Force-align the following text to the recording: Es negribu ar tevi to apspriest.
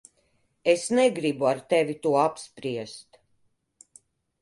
Es 0.73 0.85
negribu 0.99 1.47
ar 1.51 1.61
tevi 1.73 1.95
to 2.01 2.17
apspriest. 2.25 3.23